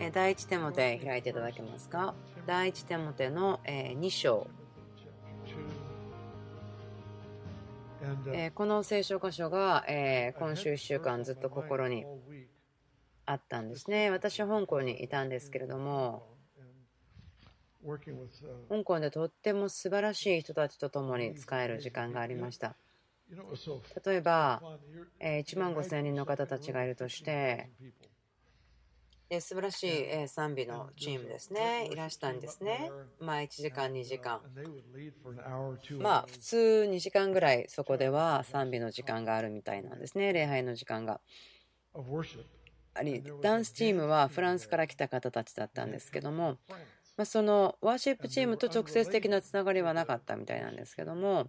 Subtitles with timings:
[0.00, 2.14] え第一手モて開いていただけますか？
[2.46, 4.46] 第一手モてのえ2章。
[8.32, 12.06] えこの聖書箇所がえ今週1週間ずっと心に
[13.26, 14.10] あったんですね。
[14.10, 16.26] 私は香港にいたんですけれども
[18.70, 22.74] 香港でとっても素晴らしい人たちと共に使える時間がありました。
[24.04, 24.62] 例えば
[25.20, 27.68] 1万5000人の方たちがいるとして
[29.38, 32.90] 素晴らしい賛美のチームですね、いらしたんですね。
[33.20, 34.40] まあ1時間、2時間。
[36.00, 41.20] まあ普通2時間ぐらいそこでは賛美の時間があるみたいなんですね、礼拝の時間が。
[42.92, 46.58] ありダンスチームはフランスから来た方たちだったんですけども、
[47.16, 51.46] まそのワーシップチームと直接的なつながりはなかったみたいなんですけども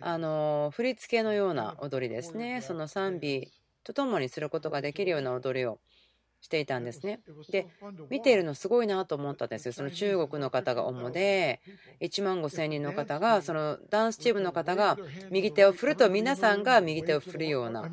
[0.00, 2.62] あの振り付けのような踊りですね。
[2.62, 3.52] その賛美
[3.84, 5.80] とともにすることができるような踊りを
[6.48, 7.20] していたんですね。
[7.50, 7.66] で、
[8.08, 9.72] 見ているのすごいなと思ったんですよ。
[9.72, 11.60] その中国の方が主で、
[12.00, 14.96] 1万5000人の方が、そのダンスチームの方が
[15.30, 17.90] 右手を振ると皆さんが右手を振るような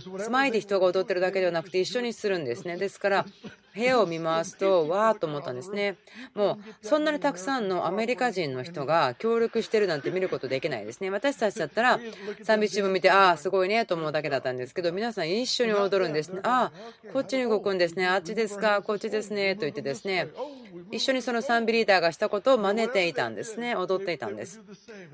[0.00, 2.76] スマイで人が踊ってるだけではなくて一緒にするんですね。
[2.76, 3.26] ですから、
[3.74, 5.96] 部屋を見回すと、わーと思ったんですね。
[6.34, 11.10] もう、そんなにたくさんのアメリカ人の人が協力してるなんて見ることできないですね。
[11.10, 12.00] 私たちだったら、
[12.42, 16.40] 賛美チーム見て、ああ、すごいねと思うだけだったんですけど、皆さん一緒に踊るんですね。
[16.42, 18.06] ああ、こっちに動くんですね。
[18.06, 19.54] あっちですか、こっちですね。
[19.54, 20.28] と言ってですね、
[20.90, 23.74] 一緒にその賛美リーダーがしたことを真似ていたんですね。
[23.74, 24.60] 踊っていたんです。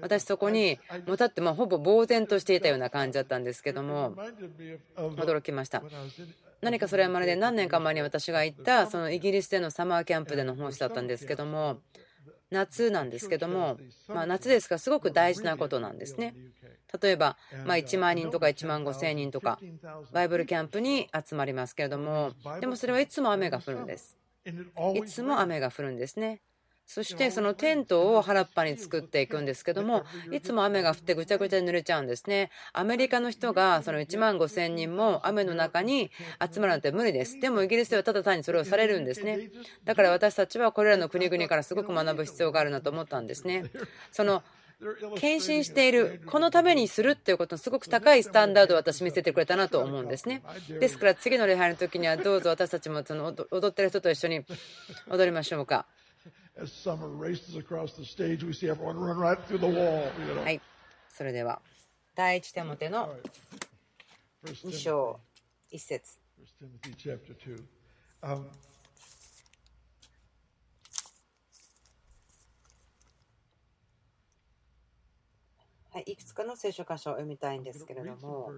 [0.00, 4.14] 私そこに、もう立ってまあほぼ呆然としていたような感じだったんですけども、
[4.97, 5.83] 驚きました。
[6.64, 11.81] 何かそれはまるで何年か前に私が行ったそのイギリスでのサマーキャンプでの話だったんですけども
[12.50, 13.78] 夏なんですけども、
[14.09, 16.34] まあ、夏ですかすごく大事なことなんですね。
[17.03, 19.59] 例えば、ま1万人とか1万5千人とか
[20.12, 24.16] バイブルキャンプに集まりますけれどもでもそれはいつも雨が降るんです。
[24.94, 26.41] いつも雨が降るんですね。
[26.87, 32.50] そしてそのテントを原っぱに作っていくんですけどもいつも雨が降ってぐちゃぐちゃに濡れちゃうんですね。
[32.75, 36.10] アメリカの人がその1万5000人も雨の中に
[36.41, 37.41] 集まるなんて無理です。
[37.41, 39.50] でもイギリスではただ単にそれをされるんですね。
[39.84, 43.65] だから私たちはこれらの国々からすごく学ぶ必要があるなと思ったんですね。
[44.12, 44.43] その
[45.19, 50.43] 献身しているこのためにするっていうことのすごく高いスタンダードを私見せてくれたなと思うんですね
[50.81, 54.45] ですから次の礼拝の時にはどうぞ私たちもその踊ってる人と一緒に
[55.09, 55.87] 踊りましょうか?
[60.43, 60.61] はい。
[61.09, 61.61] それでは、
[62.15, 63.12] 第一手モての
[64.45, 65.19] 2章
[65.73, 66.19] 1節。
[75.94, 78.50] はい、いくつかの聖書箇所を読みたいんですけれども、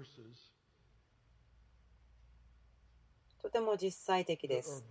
[3.43, 4.83] とても実際的です。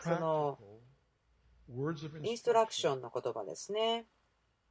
[0.00, 0.60] その
[2.22, 4.06] インストラクションの言葉ですね。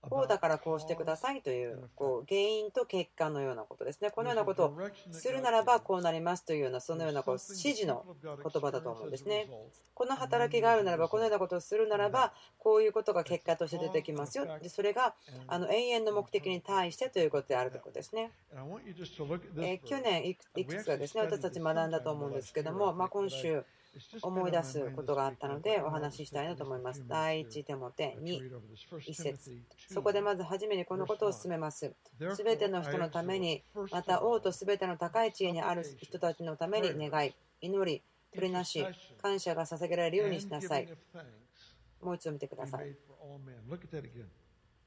[0.10, 4.12] こうだからこうしてくださいというこう原因と結果のようなことですね。
[4.12, 4.78] このようなことを
[5.12, 9.50] するならばこうなりますというようなそのようなこう指示の言葉だと思うんですね。
[9.94, 14.48] この働きがあるならばこのようなことをするならばこういうことが結果として出てきますよ。
[14.62, 15.16] でそれが
[15.48, 18.32] あの永遠の目的に対してということであるということですね。
[19.58, 23.64] え去年いくつかですね私たち学んだと思うんですけども、まあ、今週
[24.22, 27.04] 思い出すことがあったのでお話ししたいなと思います。
[27.08, 28.52] 第一手モて2、
[28.92, 31.94] 1節そこでまず初めにこのことを進めます。
[32.36, 38.02] すべての人のために、また王とすべての高い地位にある人たちのために願い、祈り、
[38.34, 38.86] 取りなし、
[39.22, 40.88] 感謝が捧げられるようにしなさい。
[42.02, 42.96] もう一度見てください。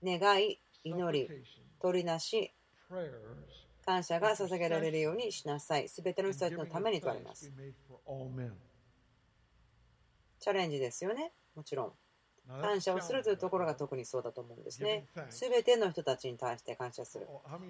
[0.04, 1.44] 願い、祈り、
[1.80, 2.52] 取りなし、
[3.84, 5.88] 感謝が捧げられるようにしなさい。
[5.88, 7.50] すべての人たちのためにとあります。
[10.40, 11.32] チャレンジですよね。
[11.54, 11.92] もちろん。
[12.60, 15.06] 感謝をするというところが特にそうだと思うんですね。
[15.28, 17.28] すべての人たちに対して感謝する。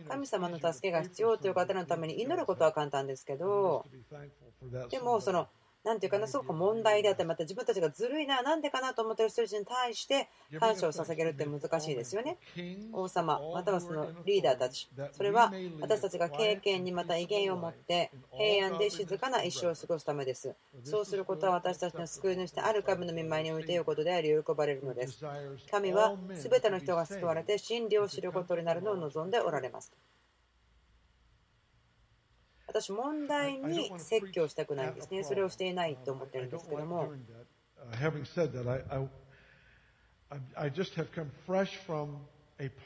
[0.09, 3.85] 神様の助けが必要という方のために祈ることは簡単ですけど、
[4.89, 5.49] でもその
[5.85, 10.29] なんていうかな、すごく問題であって、また自分たちがずるいな、なんでかなと思っている人たちに対して
[10.59, 12.37] 感謝を捧げるって難しいですよね。
[12.93, 20.55] 王様、またはそのリーダーたち、それは私たちが経験にまた威厳を持って平安で静かな一生を過ごすためです。
[20.85, 25.25] そうすることは私たちの救い主である神の見舞いにおいていることであり、喜ばれるのです。
[25.71, 29.93] 神は全ての人が救われて真理を知ることになるのを望んでおられます。
[32.69, 35.25] 私、問題に説教したくないんですね。
[35.25, 37.13] それをしていないと思ってるんですけども。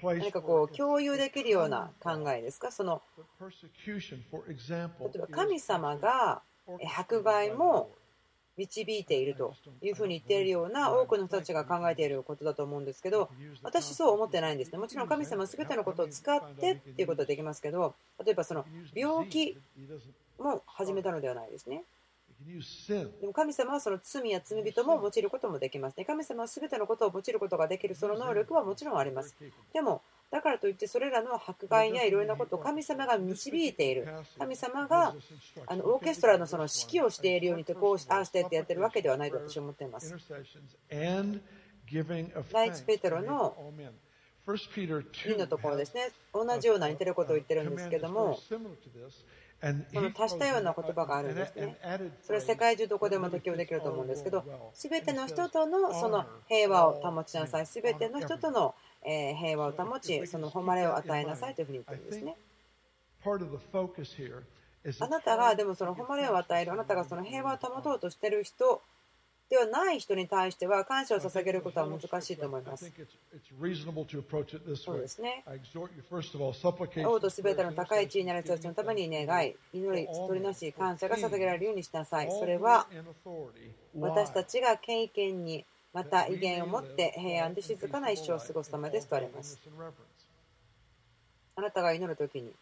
[0.02, 2.70] 何かこう共有できるような考えですか？
[2.70, 3.02] その
[3.40, 3.48] 例
[5.14, 6.42] えば神様が
[6.96, 7.90] 迫害も
[8.56, 13.30] 導いているというふうに言っているような多くの人たちが考えていることだと思うんですけど
[13.62, 17.94] 私そう思ってないんですねもちろん神様は全てのことを使ってっていうことはできますけど
[18.24, 18.64] 例えばその
[18.94, 19.56] 病気
[20.38, 21.82] も始めたのではないですね
[23.20, 26.04] でも神様はその罪や罪人も用いることもできますね。
[26.04, 29.36] 神様は全てのことを用いることができるその能力はもちろんあります。
[29.72, 30.02] でも、
[30.32, 34.08] だからといってそれらの迫害やいろいろなことを神様が導いている。
[34.38, 35.14] 神様が
[35.66, 40.16] あのオーケストラのその指揮をしているようにとこうああしてってやってるわけではないと私は思っています。
[42.50, 43.54] 第一ペテロの
[44.46, 46.10] 2のところですね。
[46.32, 48.38] 同じような似てることを言ってるんですけども。
[49.92, 51.76] その足したような言葉があるんですね。
[52.22, 54.44] それは世界中どこでも適用できると思うんですけど、
[54.74, 62.36] すべての人とのその平和を保ちなさい、すべての人との平和を保ち、その誉れを与えなさいというふうに言ってるんですね。
[65.00, 68.80] あなたがでもその誉れを与える、あなたがその平和を保とうとしている人
[69.48, 72.90] ではない人に対しては感謝を捧げることは難しいと思います。
[74.76, 75.44] そうですね。
[77.06, 82.30] 王とすべての高い地位になる人たちのために願い、祈り、取りなし、感謝が捧げられるようにしなさい。
[82.30, 82.86] それは
[84.00, 89.58] 私たちが経験に、また威厳を持って平安で静かな一生を過ごすためですとあります。
[91.54, 92.52] あなたが祈るときに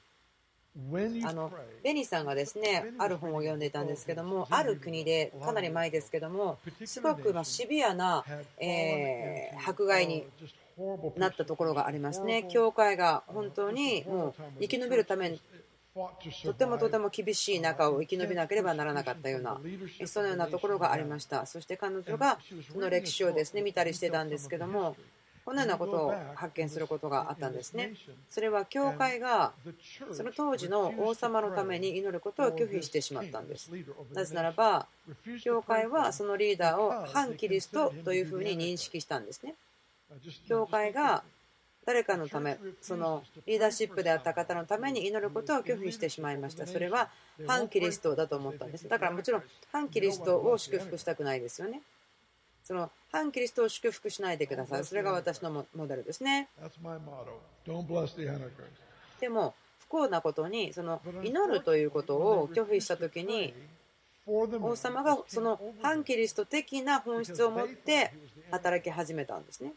[1.24, 8.24] あのレニーさんがですねある本を読んでいたんですけどもある国でかなり前ですけどもすごくまシビアな、
[8.58, 10.26] えー、迫害に
[11.16, 15.40] なったところがありますね教会が本当にもう生き延びるために
[16.44, 19.60] とてもとても厳しい中を生き延びなければならなかったような
[20.06, 22.38] そのようなところがありましたそして彼女が
[22.72, 24.96] その歴史をですね見たりしてたんですけども
[25.44, 27.94] このようなことを発見することがあったんですね。
[28.28, 29.52] それは教会が
[30.12, 33.70] その当時の王様のために祈ることを拒否してしまったんです。
[34.12, 34.86] なぜならば、
[35.42, 39.54] 教会はそのリーダーを反キリストというふうに認識したんですね。
[40.48, 41.24] 教会が
[41.86, 46.66] 誰かのため、そのリーダーシップであった方のために祈ることを拒否してしまいました。
[46.66, 47.10] それは
[47.46, 48.88] 反キリストだと思ったんです。
[48.88, 49.42] だからもちろん
[49.72, 51.82] 反キリストを祝福したくないですよね。
[52.62, 54.84] その反キリストを祝福しないでください。
[54.84, 56.48] それが私のモデルですね。
[59.20, 63.54] でも、不幸なことに、その祈るということを拒否したときに、
[64.26, 68.12] 王様がその反キリスト的な本質を持って
[68.50, 69.72] 働き始めたんですね。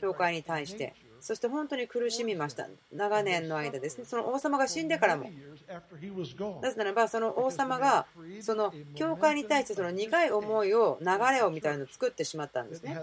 [0.00, 0.94] 教会に対して。
[1.20, 2.68] そして本当に苦しみました。
[2.92, 4.04] 長年の間ですね。
[4.04, 5.28] その王様が死んでからも。
[6.62, 8.06] なぜならば、その王様が、
[8.40, 12.96] その教会に対してその苦い思いを、流れをみたいなのを作ってしまったんですね。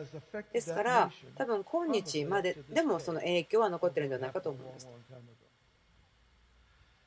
[0.53, 4.87] ですから、多分今日まででもその影響は残ってるんじゃないかと思います。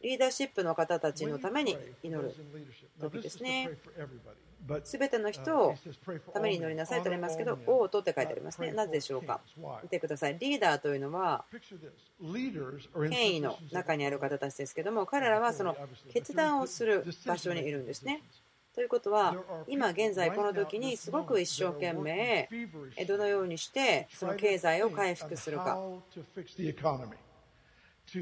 [0.06, 2.32] リーダーシップの方たちのために祈る
[3.00, 3.70] 時ですね。
[4.85, 5.75] すべての人を
[6.32, 8.70] ために祈りなさいとありますけど、王とって書いてありますね。
[8.70, 9.41] なぜでしょうか？
[9.82, 10.38] 見てください。
[10.38, 11.44] リーダーというのは、
[13.11, 15.76] 権威の中にある方たちですけども、彼らはその
[16.12, 18.23] 決断をする場所にいるんですね。
[18.76, 19.35] ということは、
[19.67, 22.49] 今現在この時にすごく一生懸命、
[23.09, 25.81] どのようにしてその経済を回復するか。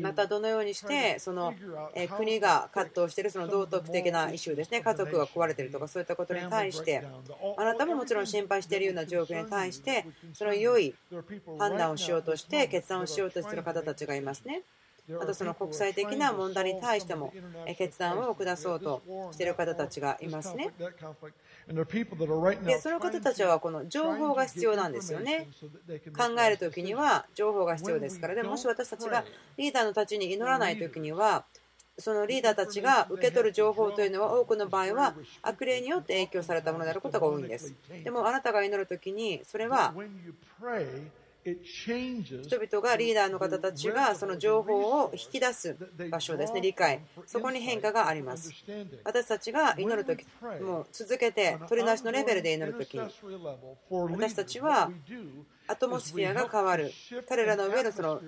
[0.01, 1.55] またどのようにしてその
[2.17, 4.81] 国が葛藤しているその道徳的なイシューですね。
[4.81, 7.05] 家族が壊れているとかそういったことに対して。
[7.57, 10.95] あなたももちろん心配しているような状況に対してその良い
[11.59, 14.63] 判断をしようとして決断をしようとする方たちがいますね。
[15.21, 17.33] あとその国際的な問題に対しても
[17.77, 20.73] 決断を下そうとしている方たちがいますね。
[22.65, 25.49] でその方たちはこの情報が必要なんですよね。
[26.17, 29.25] 考えるときには情報が必要ですから、でももし私たちが
[29.57, 31.45] リーダーのたちに祈らないときには、
[31.99, 37.75] そのリーダーたちが受け取る情報というのは多くの場合は悪霊によって影響されたものであることが多いんです。
[38.03, 39.95] でもあなたが祈るときにそれは
[42.43, 45.77] 人々がリーダーの方たちがその情報を引き出す
[46.11, 48.51] 場所ですね、理解、そこに変化があります。
[49.05, 50.25] 私たちが祈るとき、
[50.63, 53.03] もう続けて取り出しのレベルで祈るときに、
[53.91, 54.91] 私たちは
[55.67, 56.93] アトモスフィアが変わる、
[57.29, 58.21] 彼らの上のその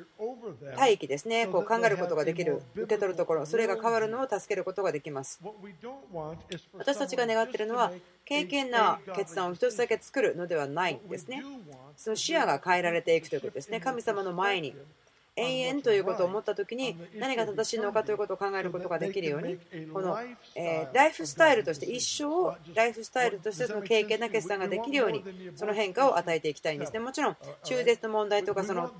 [0.76, 5.40] 大気ですね、こう考えることができる、受け取るところ、それが変わるのを助けることができます。
[6.72, 7.92] 私たちが願っているのは、
[8.24, 11.42] 経験な決断を一つだけ作るのではないんですね。
[11.96, 13.80] その視野が変えられていくということですね。
[13.80, 14.74] 神様の前に
[15.36, 19.58] 永遠ということを思った時に何が正しいのかということを考えることができるように
[19.92, 20.18] この、
[20.54, 25.22] えライフスタイルとして一生をライフスタイルとしてその経験な決断ができるように
[25.54, 27.00] その変化を与えていきたいんですね。
[27.00, 28.90] もちろん中絶の問題とかその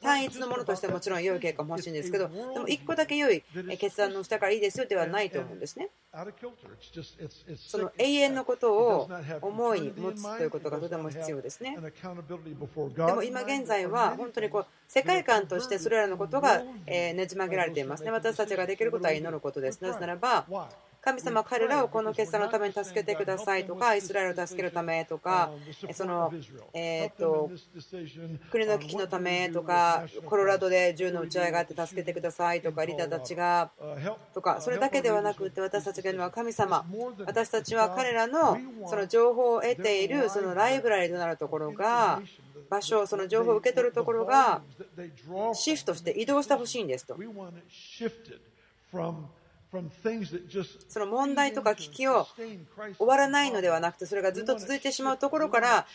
[0.00, 3.42] 単一のものとしてもちろん良い結果も欲しいんですけどでも1個だけ良い
[3.78, 5.90] 決断をしたからいいですよではないと思うんですね。
[7.68, 9.10] その永遠のことを
[9.42, 11.76] 思いに持つということがとても必要ですね。
[11.76, 18.10] でも今現在は本当にこう世界観としてそれらのことがねじ曲げられていますね。
[18.10, 19.82] 私たちができることは祈ることです。
[19.82, 20.46] なぜならば
[21.06, 25.52] 神様、彼らをこの決算のために助けてくださいとか、イスラエルを助けるためとか、
[25.92, 26.32] その、
[26.74, 27.48] えー、と
[28.50, 33.70] 国の危機のためとか、コロラドで銃の撃ち合いがあって助けてくださいとか、リーダーたちが
[34.34, 36.84] とか、それだけではなくて、私たちがいるのは神様、
[37.24, 38.58] 私たちは彼らの
[38.88, 42.20] その情報を得ているそのライブラリとなるところが、
[42.68, 44.62] 場所、その情報を受け取るところが
[45.54, 47.16] シフトして移動してほしいんですと。
[50.88, 52.26] その問題とか危機を
[52.98, 55.86] 終わらないのではなくてそれがずっと続いてしまうところから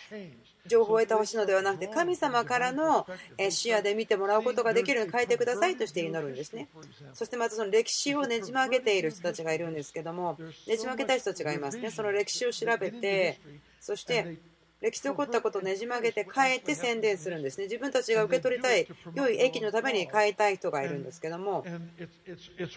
[0.67, 3.07] 情報を得てほしいのではなくて神様からの
[3.49, 6.67] 視野で見てもらうことができるように変えてくださいとして祈るんですね。
[7.13, 10.37] そしてまたその歴史をねじ曲げている人たちがいるんですけども
[10.67, 11.89] ねじ曲げたい人たちがいますね。
[11.89, 13.39] その歴史を調べて
[13.79, 14.37] そして
[14.81, 17.65] 歴史で起こったことをねじ曲げて変えて宣伝するんですね。
[17.65, 21.63] 自分たちが受け取りたい良い益のために変えたい人がいるんですけども、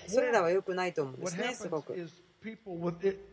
[0.06, 2.08] それらは良くないと思うんですね、すごく。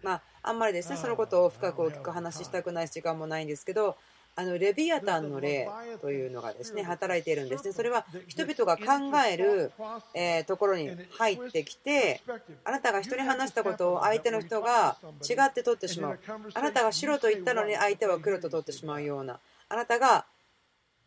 [0.01, 3.97] まあ、あんまりですね、そのことを深く大きく話したくない時間もないんですけど、
[4.35, 5.67] あのレビアタンの霊
[6.01, 7.73] というのがですね働いているんですね。
[7.73, 9.71] それは人々が考える
[10.13, 12.21] えところに入ってきて
[12.63, 14.97] あなたが人に話したことを相手の人が
[15.29, 16.19] 違って取ってしまう
[16.53, 20.25] あなたが白と言ったのに相手は黒と取ってしまうようなあなたが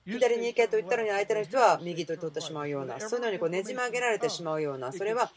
[0.07, 5.31] 左に行けと言ったのに相手の人は右と取ってしまうようなそういうにこうねじ曲げられてしまうようなそれは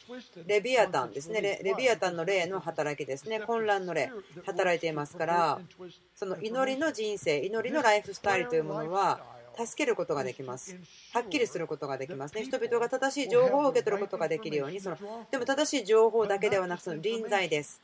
[0.45, 4.11] レビアタンですねレビアタンの霊の働きですね混乱の霊
[4.45, 5.59] 働いていますから
[6.15, 10.77] その祈りの人生祈りのライフスタイルというものは助けることができます。
[11.13, 12.43] はっきりすることができますね。
[12.43, 14.97] 人々が正しい情報を受け取ることができるように、その
[15.31, 17.81] でも正しい情報だけではなく、その臨在です。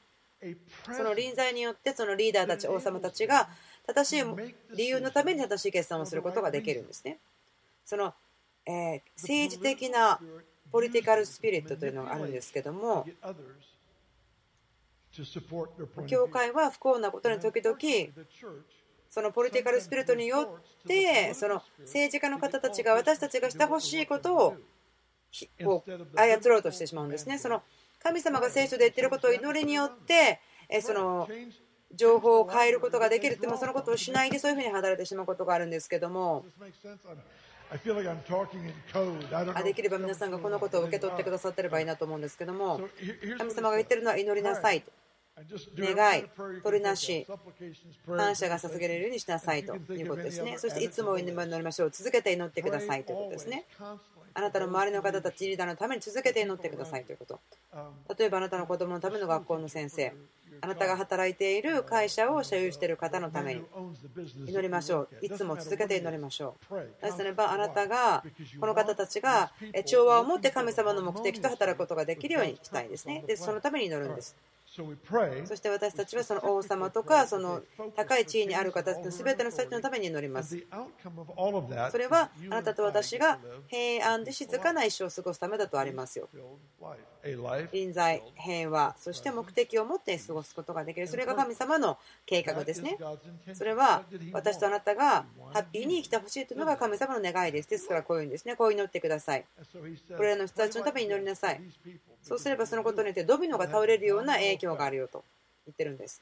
[0.95, 3.49] その臨在によって、そのリーダーたち、王様たちが
[3.85, 4.25] 正しい
[4.75, 7.19] 理由のために正しい決断をすることができるんですね。
[7.85, 8.13] その、
[8.65, 10.19] えー、政治的な
[10.71, 13.05] ポリティカルスピリットというのがあるんですけども、
[16.07, 17.77] 教会は不幸なことに時々
[19.09, 24.57] そのポリティカルスピリットによってその政治家の方たちが私たちがしてほしいことを
[26.15, 27.37] 操ろうとしてしまうんですね。
[27.37, 27.61] その
[28.03, 30.39] 神様が聖書で言っていることを祈りによって
[30.81, 31.27] その
[31.95, 36.45] 情報を変えることができるでもそのことをしないでそういうふうに働いてしまうことがあるんですけども
[39.63, 42.81] できれば皆さんがこのことを受け取ってくださってればいいなと思うんですけども
[43.37, 44.91] 神様が言ってるのは祈りなさいと
[45.77, 46.25] 願い、
[46.61, 47.25] 取りなし、
[48.07, 50.57] 感謝が捧げられるようにしなさいということですね。
[50.59, 51.89] そしていつも祈りましょう。
[51.91, 53.65] 続けて祈ってくださいということですね。
[54.35, 57.39] あなたの周りの方たちリーダーのために続けて祈ってくださいということ。
[58.17, 60.13] 例えばあなたの子供のための学校の先生、
[60.61, 63.63] あなたが働いている会社を所有している方のために
[64.47, 65.09] 祈りましょう。
[65.21, 66.75] いつも続けて祈りましょう。
[67.01, 68.23] なぜならばあなたが、
[68.59, 69.51] この方たちが
[69.85, 73.23] 調和を持って神様の目的と働くことができるようにしたいですね。
[73.27, 74.35] で、そのために祈るんです。
[75.45, 77.61] そして私たちはその王様とかその
[77.95, 80.57] 高い地位にある方の全ての人たちのために祈ります。
[81.91, 86.27] それはあなたと私が平安で静かな一生を過ごすためだとありますよ。
[87.71, 91.07] 臨在、平和、そして目的を持って過ごすことができる。
[91.07, 92.97] それが神様の計画ですね。
[93.53, 94.03] それは
[94.33, 97.69] 私とあなたがハッピーに生きてほしいというのが神様の願いです。
[97.69, 98.57] ですからこういうんですね。
[98.57, 99.45] こう祈ってください。
[100.17, 101.61] これらの人たちのために祈りなさい。
[102.21, 105.23] そうすればそのことによってドミノが倒れるような影響があるよと
[105.65, 106.21] 言ってるんです。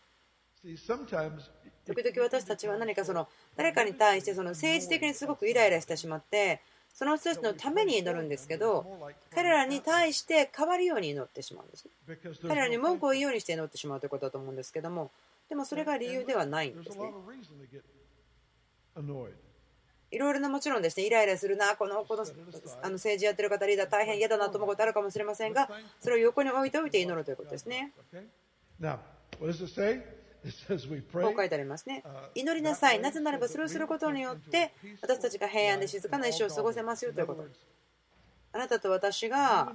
[1.88, 6.62] 時々私たちは何かその誰かに対してその政治的にすごくイライラしてしまって
[6.94, 8.86] その人たちのために祈るんですけど
[9.34, 11.88] 彼らに対して変わるように祈ってしまうんです。
[12.48, 15.12] 彼らに文句を言うようにして祈ってしまうということだと思うんですけども
[15.50, 17.12] でもそれが理由ではないんですね。
[20.12, 25.70] いろいろなもちろんですね、イライラするな、このこのあの政治やってる方、リーダー大変嫌だなと思うことあるかもしれませんが、
[26.02, 27.94] それを横に置いておいて祈るということですね。
[30.42, 32.04] こう書いてありますね。
[32.34, 33.00] 祈りなさい。
[33.00, 37.46] なぜならばそれをすることによって私たちが平安で静かな一生を過ごせますよということ。
[38.54, 39.72] あなたと私が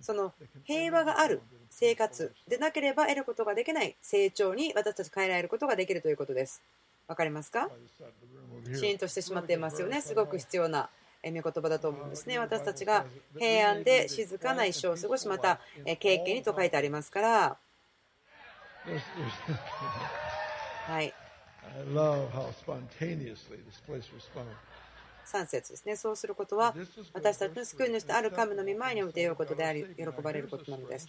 [0.00, 0.32] その
[0.64, 1.40] 平和がある
[1.70, 6.60] 生活でなければ得ることができない成長に私たち変えられることができるということです。
[7.06, 7.68] わかりますか？
[8.74, 10.00] シーンとしてしまっていますよね。
[10.00, 10.90] すごく必要な
[11.24, 12.38] 御言葉だと思うんですね。
[12.38, 13.06] 私たちが
[13.38, 15.60] 平安で静かな一生を過ごし、また
[15.98, 17.56] 経験にと書いてありますから。
[20.86, 21.12] はい。
[25.26, 25.96] 3節ですね。
[25.96, 26.74] そうすることは、
[27.12, 31.08] 私たちの救い主とある神の御前において良いことであり、喜ばれることなのです。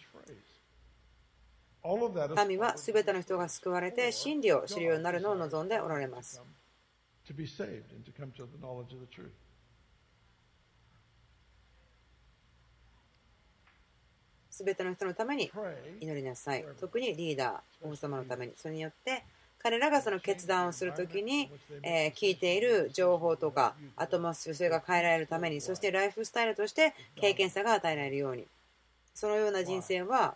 [2.35, 6.41] 神は全ての人が救われて真理を知るようになるのを望んでおられます。
[14.59, 15.49] すべての人のために
[16.01, 16.65] 祈りなさい。
[16.81, 18.51] 特にリーダー、王様のために。
[18.57, 19.23] それによって
[19.57, 21.49] 彼らがその決断をするときに、
[21.81, 28.45] え聞いている情報とか、アトモスフェアが変えられるために、そしてライフスタイルとして経験さが与えられるように。
[29.15, 30.35] そのような人生は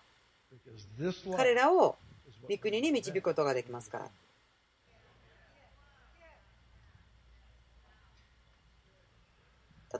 [1.36, 1.98] 彼らを
[2.50, 4.06] 御国に導くことができますから。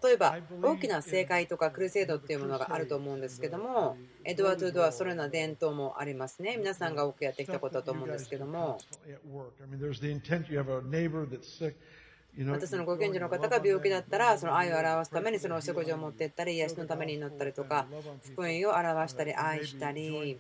[0.02, 6.58] 例えば大きな正解とかクルセードっていうものがあると思うんですけどもエドワード・ドアそれな伝統もありますね。
[6.58, 8.80] 皆さんが多くやってきたことだと思うんですけども
[12.36, 17.86] またそのご近所の方が病気だったらその愛を表すためにその食事を持っていったり癒しのために祈ったりとか
[18.24, 20.40] 福音を表したり愛したり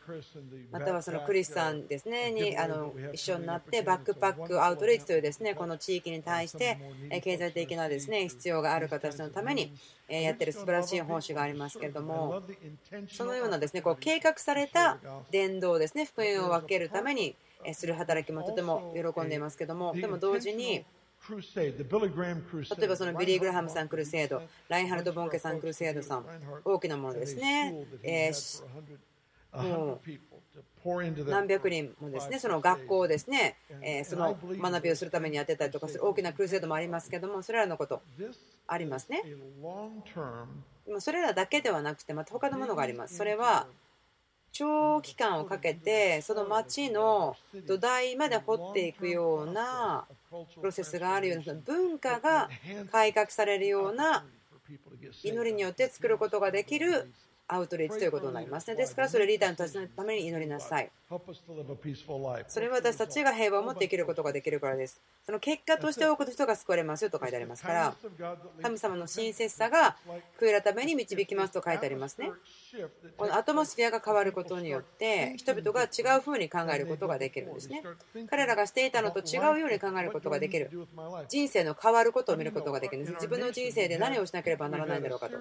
[0.71, 6.79] またはそのクリスさんですねにあの一緒になってバックパックアウトリーチというですねこの地域に対して
[7.23, 9.71] 経済的なですね必要がある形のために
[10.09, 12.41] やってる素晴らしい奉仕がありますけれども
[13.11, 14.97] そのようなですねこう計画された
[15.29, 17.35] 伝道ですね福音を分けるために
[17.73, 20.83] する働きもとても喜んでいますけどもでも同時に
[22.77, 26.25] 例えばそのビリー・グラハムさんクルセード、ラインハルド・ボンケさんクルセードさん、
[26.65, 27.85] 大きなものですね。
[28.03, 28.63] えー、
[29.53, 38.01] もう何百人もですね、その学校ですね、えその学びをするためにやってたりとかする大きなクルセードもありますけども、それらのこと
[38.67, 39.23] ありますね。
[40.99, 43.15] それらだけではなくて、また他のものがあります。
[43.15, 43.67] それは
[44.53, 50.05] 長期間をかけてその町の土台まで掘っていくような
[50.55, 52.49] プロセスがあるような文化が
[52.91, 54.25] 改革されるような
[55.23, 57.11] 祈りによって作ることができる
[57.53, 58.75] アウトレイチということになりますね。
[58.75, 60.89] ですから、それリーダーのたちのために祈りなさい。
[62.47, 64.99] それは私たちが平和を持って生きることができるからです。
[65.23, 67.95] その結果として多くの人が救われますよと書いてありますから、
[68.63, 69.95] 神様の親切さが
[70.39, 72.31] 悔い改めに導きますと書いてありますね。
[73.15, 77.83] このアトモスフィアが変わることによって、人々が違う風に考えることができるんですね。
[78.27, 80.71] 彼らがしていたのと違うように考えることができる。
[81.29, 83.13] 人生の変わることを見ることができるんです。
[83.13, 85.37] 自分の人生で何をしなければならないんだろうかと。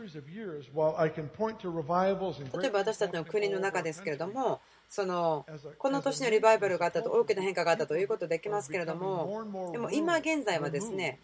[2.07, 5.47] 例えば私たちの国の中ですけれども、その
[5.79, 11.19] この年のリバイバルがあったと大きな変化があったということできますけれども、でも今現在はですね、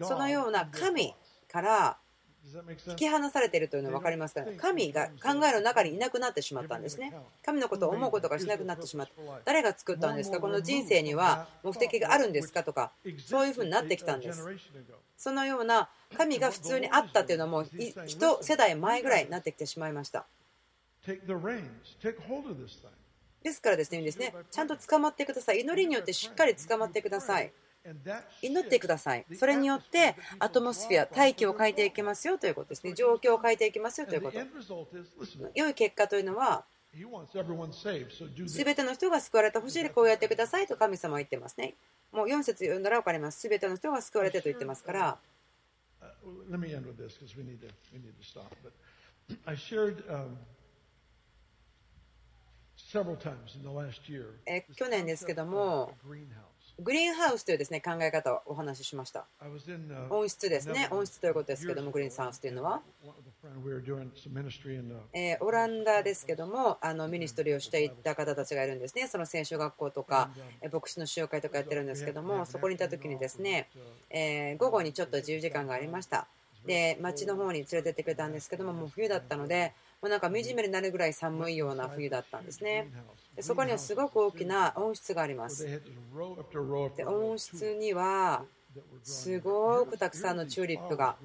[0.00, 1.14] そのような神
[1.50, 1.98] から
[2.88, 7.14] 引き離されているというのは分かりますか神が考えの中にいなくなってしまったんですね。
[7.44, 9.14] 神のことを思うことがしなくなってしまった。
[9.44, 10.40] 誰が作ったんですか？
[10.40, 12.90] この人生には目的があるんですかとか、
[13.24, 14.44] そういうふうになってきたんです。
[15.16, 17.94] そのような神が普通にあったというのはもう一
[18.42, 20.26] 世代前ぐらいになってきてしまいました。
[23.42, 25.60] ですからですね、ですねちゃんと捕まってください。
[25.60, 27.52] 祈りによってしっかり捕まってください。
[28.42, 29.26] 祈ってください。
[29.34, 32.94] それによってアトモスフィア、大気を変えていきますよということですね。
[32.94, 34.38] 状況を変えていきますよということ。
[35.54, 36.64] 良い結果というのは、
[38.46, 41.74] すべての人が救われてほしいでこうやってくださいと神様は言ってますね。
[42.12, 43.40] もう4節読んだら分かります。
[43.40, 45.18] すべての人が救われてと言ってますから。
[54.76, 55.96] 去年ですけども、
[56.80, 59.26] グリーンハウスというですね考え方をお話ししました。
[60.10, 60.88] 温室ですね。
[60.90, 62.80] 温室ということですけども、グリーンハウスというのは。
[65.12, 69.06] えオランダですけども、あのミニストリーをしていった方たちがいるんですね。
[69.06, 70.30] その聖書学校とか、
[70.72, 73.68] 牧師の集会とかやってるんですけども、そこにいた時にですね、
[74.10, 76.26] え午後にちょっと自由時間がありました。
[76.66, 79.72] で、町の方に連れてってくれたんですけども、もう冬だったので、も
[80.08, 82.90] うなんか惨めになるぐらい寒いような冬だったんですね。
[83.36, 85.64] でそこにはすごく大きな温室があります。
[86.96, 88.44] で温室には
[89.02, 91.16] すごくたくさんのチューリップが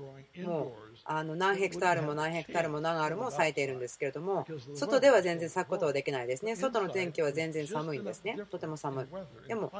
[0.43, 9.71] もうあの何ヘクタールも何ヘクタールも何アールも咲いているんですけれども外では全然咲くことはできないですね外の天気は全然寒いんですねとても寒いでも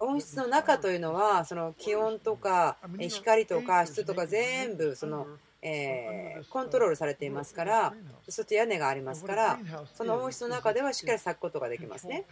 [0.00, 5.26] 温室の中というのはその気温とか光とか湿とか全部その
[5.60, 7.94] えコントロールされていますから
[8.28, 9.58] そして屋根がありますから
[9.94, 12.24] その温室の中ではしっかり咲くことができますね。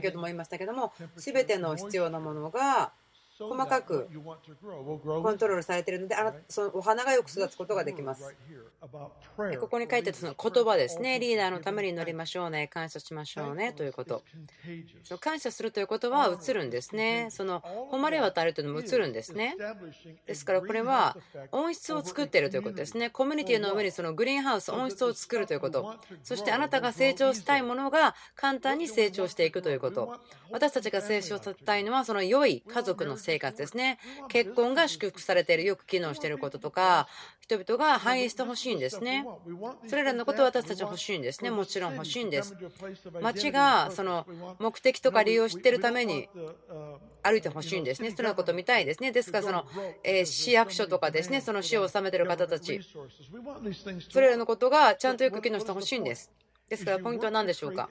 [0.00, 2.92] 先ほども言いましたけども全ての必要なものが
[3.48, 4.08] 細かく
[5.02, 8.34] コントロールされているのであなそのお花がよく育つことができます。
[8.80, 14.22] ここに書いてあるその言葉ですね、リーダーのために祈りましょうね、感謝しましょうねということ。
[15.04, 17.28] その感謝するということは映るんですね。
[17.30, 19.56] その誉れを与えるというのも映るんですね。
[20.26, 21.16] ですからこれは
[21.52, 23.10] 温室を作っているということですね。
[23.10, 25.94] コミュニティの上にそのグリーンハウス、温室を作るということ。
[26.22, 30.18] そしてあなたが成長したいものが簡単に成長していくということ。
[30.50, 33.98] 私たちが成長させたいのはその良い家族の生活ですね。
[34.28, 37.06] 結婚が祝福されている、よく機能していることとか、
[37.40, 39.24] 人々が反映してほしいんですね。
[39.86, 41.50] それらのことを私たちは欲しいんですね。
[41.50, 42.56] もちろん欲しいんです。
[43.20, 44.26] 町がその
[44.58, 46.28] 目的とか利用しているために
[47.22, 48.10] 歩いてほしいんですね。
[48.10, 49.12] そのこと見たいですね。
[49.12, 49.64] ですから、その、
[50.02, 52.80] え市役所とかですね、その市を治めている方たち、
[54.10, 56.30] それらのことがちゃんとよく機能してほしいんです。
[56.70, 57.90] ですからポイントは何でしょうか？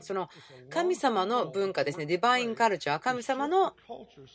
[0.00, 0.30] その
[0.70, 3.74] 神様の文化ですね、ディバインカルチャー、神様の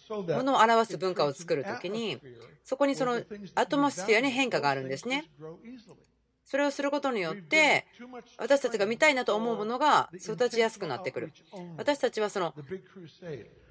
[0.10, 2.20] ものを表す文化を作るときに、
[2.66, 3.22] そこにその
[3.56, 5.32] アトモスフィアに変化があるんですね。
[6.44, 7.86] それをすることによって
[8.38, 11.32] 私たちが見たいなと思うものが育ちやすくなってくる。
[11.78, 12.54] 私たちはその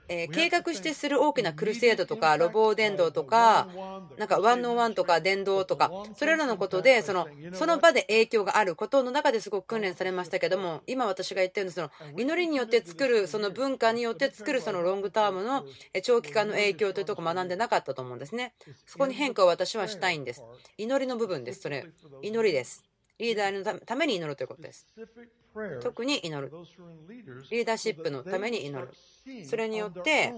[0.09, 3.69] え計画してする大きなクルセードとか、ロボ伝道とか、
[4.19, 15.65] なんかワンノーワンとか伝道とか、それらのことで、そのその場で影響があることの中ですごく訓練されましたけども、今私が言ったように、その祈りによって作る、その文化によって作るそのロングタームの
[16.03, 18.55] 長期間の影響というところを学んでなかったと思うんですね。
[18.87, 20.43] そこに変化を私はしたいんです。
[20.79, 21.87] 祈りの部分です、それ。
[22.23, 22.85] 祈りです。
[23.19, 24.87] リーダーのために祈るということです。
[25.83, 26.51] 特に祈る。
[27.51, 28.89] リーダーシップのために祈る。
[29.45, 30.35] それによって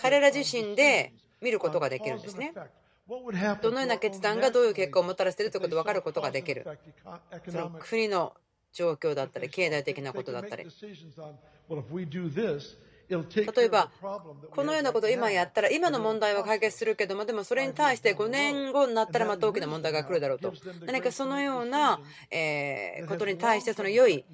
[0.00, 2.54] 彼ら自身で見ることができるんですね。
[3.08, 6.64] どのような決断がどういう結果をもたらしているということが分かることができる。
[7.48, 8.34] その国の
[8.72, 10.66] 状況だったり、経済的なことだったり。
[13.10, 13.90] 例えば、
[14.50, 20.52] このようなことを今やったら、今の問題は解決するけども、でもそれに対して5年後になったらまた大きな問題が来るだろうと。
[20.86, 24.24] 何かそのようなえことに対して、その良い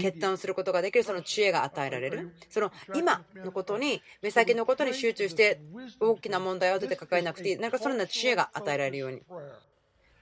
[0.00, 2.32] 決断をすることができる、その知恵が与えられる。
[2.50, 5.60] その今のことに、目先のことに集中して、
[6.00, 7.56] 大きな問題を後で抱えなくていい。
[7.56, 9.22] なんかそのような知恵が与えられるように。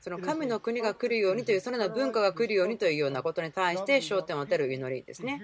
[0.04, 5.40] その神の国が来るようにという、そのような文化が来るようにというようなことに対して焦点を当てる祈りですね。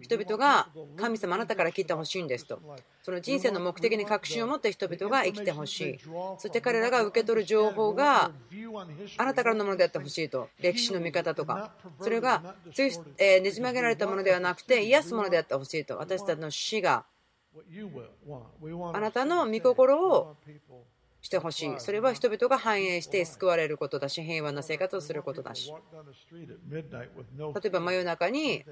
[0.00, 2.58] 人々が神様あなたから聞いてほしいんですと。
[3.02, 5.98] その人生の目的に確信を持って人々が生きてほしい。
[6.38, 8.32] そして彼らが受け取る情報が
[9.16, 10.48] あなたからのものであってほしいと。
[10.60, 11.72] 歴史の見方とか。
[12.00, 15.98] それがねじ曲げられたものではなくて癒すものであってほしいと。
[15.98, 17.04] 私たちの死が
[18.92, 20.36] あなたの御心を
[21.22, 21.74] してほしい。
[21.78, 25.72] それは人々が繁栄して救われることだし、平和な生活をすることだし。
[26.70, 26.84] 例
[27.64, 28.64] えば真夜中に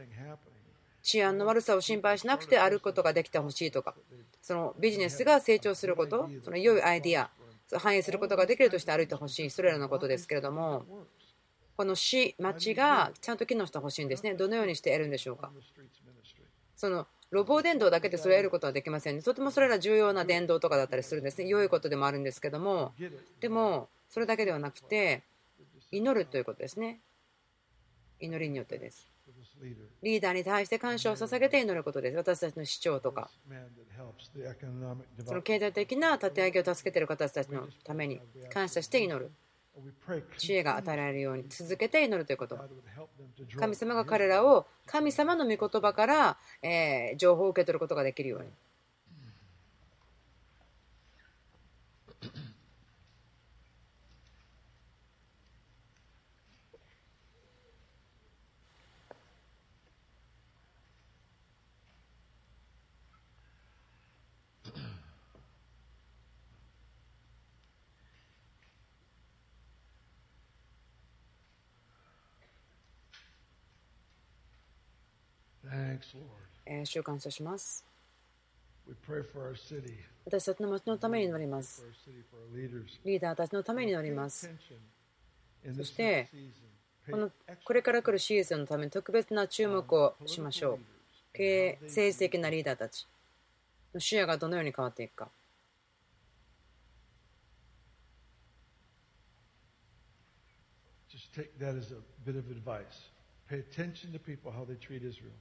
[1.03, 3.95] 治安の悪さを心配しなくて歩くことができてほしいとか、
[4.43, 7.31] そのビジネスが成長すること、その良いアイディア、
[7.79, 10.87] 反映することができるとして歩いてほしい、それらのことですけれども、
[11.77, 14.35] この市、町がちゃんと機能してほしいんですね。
[14.35, 15.53] どのようにしてやるんでしょうか。
[16.75, 21.47] その路傍伝道だけでそれを得ることはできません、ね、とてもそれら重要な伝道とかだったりするんですね。
[21.47, 22.93] 良いことでもあるんですけども。
[23.41, 25.23] でもそれだけではなくて
[25.91, 27.01] 祈るということですね。
[28.21, 29.07] 祈りによってです。
[30.03, 32.17] リーダーに対して感謝を捧げて祈ることです。
[32.17, 33.31] 私たちの主張とか。
[35.27, 38.21] その経済的な立て上げを助けている方たちのために
[38.53, 39.31] 感謝して祈る
[40.37, 42.59] 知恵が与えられるように続けて祈るということ。
[43.57, 48.49] 神様が彼らを神様の御言葉から、え情報を受け取ることができるように。
[76.67, 77.85] えー、主感謝します。
[80.25, 81.85] 私たちの町のために祈ります。
[83.05, 84.51] リーダーたちのために祈ります。
[85.77, 86.29] そして、
[87.11, 87.31] この
[87.65, 90.79] これから来るシーズンのために特別な注目をしましょう。
[91.35, 93.07] 経営政治的なリーダーたち
[93.93, 95.29] の視野がどのように変わっていくか。
[101.11, 103.11] Just take that as a bit of advice.
[103.49, 105.33] Pay attention to people, how they treat Israel.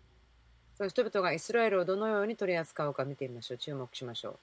[0.78, 3.58] その人々がイスラエルをどのように取り扱うか見てみましょう。
[3.58, 4.38] 注目しましょ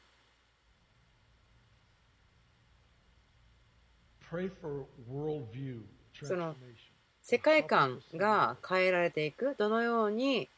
[6.23, 6.27] う。
[6.27, 6.57] その
[7.23, 10.49] 世界観が変えられていく、どのように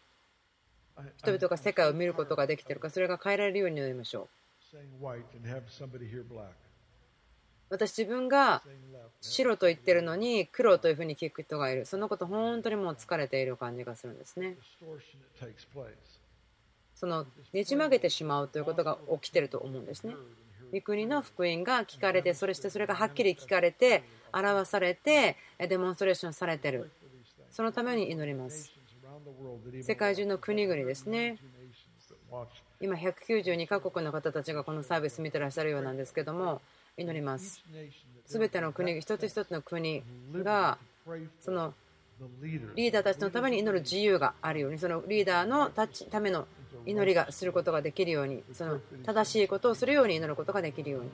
[1.18, 4.28] 人々が世界を見ることができているかそれが変えられるようになりましょ
[6.62, 6.65] う
[7.68, 8.62] 私自分が
[9.20, 11.84] 白と言ってるのに黒というふうに聞く人がいる。
[11.86, 14.56] そのこと本当にもう疲れている感じがするんですね。
[16.94, 20.14] そのねじ曲げてしまうということが起きてると思うんですね。
[20.72, 24.02] 御国の福音が聞かれてそれしてそれがはっきり聞かれて
[24.32, 26.90] 表されてデモンストレーションされてる。
[27.50, 28.72] そのために祈ります。
[29.82, 31.38] 世界中の国々ですね。
[32.80, 36.60] 今192カ国の方たちがこのサービス見てらっしゃるようなんですけども
[36.96, 37.62] 祈ります。
[38.26, 40.02] 全ての国一つ一つの国
[40.42, 40.78] が
[41.40, 41.74] その
[42.74, 45.70] リーダーたちのために祈る自由があるようにそのリーダーの
[46.10, 46.46] ための
[46.86, 51.10] 祈りがすることができるようにその正しいことをするように祈ることができるように